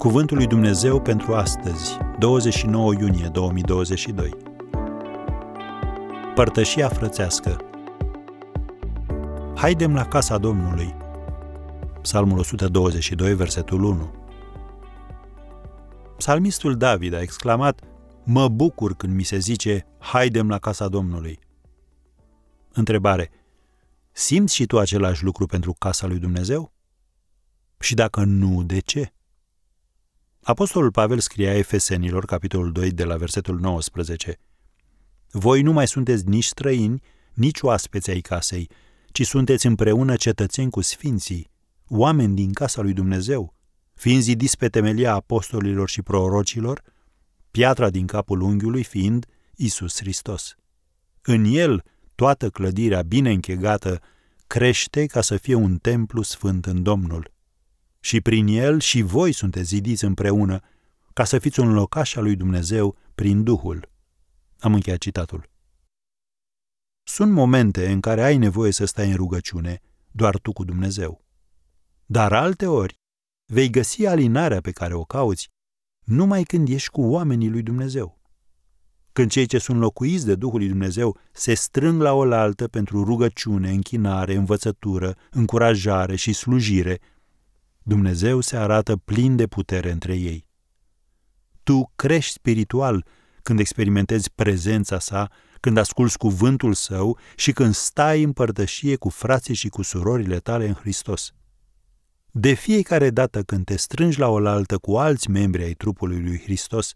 [0.00, 4.36] Cuvântul lui Dumnezeu pentru astăzi, 29 iunie 2022.
[6.34, 7.56] Părtășia frățească.
[9.54, 10.94] Haidem la casa Domnului.
[12.02, 14.14] Psalmul 122, versetul 1.
[16.16, 17.80] Psalmistul David a exclamat,
[18.24, 21.38] Mă bucur când mi se zice, haidem la casa Domnului.
[22.72, 23.30] Întrebare.
[24.12, 26.72] Simți și tu același lucru pentru casa lui Dumnezeu?
[27.78, 29.12] Și dacă nu, de ce?
[30.42, 34.38] Apostolul Pavel scria Efesenilor, capitolul 2, de la versetul 19.
[35.30, 38.70] Voi nu mai sunteți nici străini, nici oaspeți ai casei,
[39.12, 41.50] ci sunteți împreună cetățeni cu sfinții,
[41.88, 43.54] oameni din casa lui Dumnezeu,
[43.94, 46.82] fiind zidiți pe temelia apostolilor și prorocilor,
[47.50, 50.54] piatra din capul unghiului fiind Isus Hristos.
[51.22, 51.84] În el,
[52.14, 54.00] toată clădirea bine închegată
[54.46, 57.30] crește ca să fie un templu sfânt în Domnul
[58.00, 60.60] și prin el și voi sunteți zidiți împreună
[61.12, 63.88] ca să fiți un locaș al lui Dumnezeu prin Duhul.
[64.58, 65.50] Am încheiat citatul.
[67.02, 71.24] Sunt momente în care ai nevoie să stai în rugăciune, doar tu cu Dumnezeu.
[72.06, 72.98] Dar alte ori
[73.46, 75.48] vei găsi alinarea pe care o cauți
[76.04, 78.18] numai când ești cu oamenii lui Dumnezeu.
[79.12, 83.70] Când cei ce sunt locuiți de Duhul lui Dumnezeu se strâng la oaltă pentru rugăciune,
[83.70, 87.00] închinare, învățătură, încurajare și slujire,
[87.90, 90.46] Dumnezeu se arată plin de putere între ei.
[91.62, 93.06] Tu crești spiritual
[93.42, 99.54] când experimentezi prezența sa, când asculți cuvântul său și când stai în părtășie cu frații
[99.54, 101.32] și cu surorile tale în Hristos.
[102.30, 106.94] De fiecare dată când te strângi la oaltă cu alți membri ai trupului lui Hristos,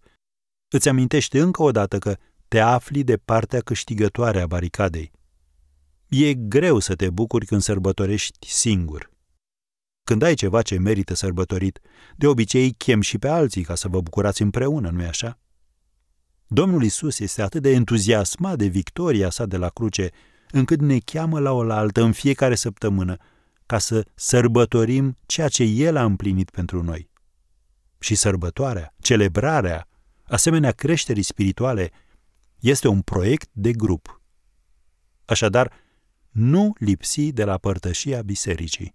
[0.68, 2.16] îți amintește încă o dată că
[2.48, 5.10] te afli de partea câștigătoare a baricadei.
[6.08, 9.12] E greu să te bucuri când sărbătorești singur.
[10.04, 11.80] Când ai ceva ce merită sărbătorit,
[12.16, 15.38] de obicei chem și pe alții ca să vă bucurați împreună, nu-i așa?
[16.46, 20.10] Domnul Isus este atât de entuziasmat de victoria sa de la cruce,
[20.50, 23.16] încât ne cheamă la oaltă în fiecare săptămână
[23.66, 27.10] ca să sărbătorim ceea ce El a împlinit pentru noi.
[27.98, 29.88] Și sărbătoarea, celebrarea,
[30.24, 31.90] asemenea creșterii spirituale,
[32.60, 34.22] este un proiect de grup.
[35.24, 35.72] Așadar,
[36.30, 38.94] nu lipsi de la părtășia bisericii.